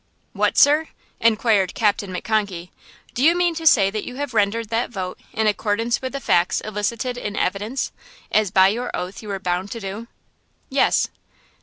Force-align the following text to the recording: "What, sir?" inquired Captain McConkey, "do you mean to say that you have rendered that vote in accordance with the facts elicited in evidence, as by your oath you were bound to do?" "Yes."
"What, 0.33 0.57
sir?" 0.57 0.87
inquired 1.19 1.75
Captain 1.75 2.11
McConkey, 2.11 2.71
"do 3.13 3.23
you 3.23 3.35
mean 3.37 3.53
to 3.53 3.67
say 3.67 3.91
that 3.91 4.03
you 4.03 4.15
have 4.15 4.33
rendered 4.33 4.69
that 4.69 4.89
vote 4.89 5.19
in 5.31 5.45
accordance 5.45 6.01
with 6.01 6.13
the 6.13 6.19
facts 6.19 6.59
elicited 6.61 7.19
in 7.19 7.35
evidence, 7.35 7.91
as 8.31 8.49
by 8.49 8.69
your 8.69 8.89
oath 8.95 9.21
you 9.21 9.27
were 9.27 9.37
bound 9.37 9.69
to 9.73 9.79
do?" 9.79 10.07
"Yes." 10.71 11.07